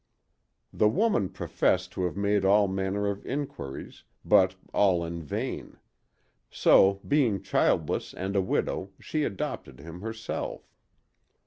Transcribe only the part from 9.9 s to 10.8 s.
herself.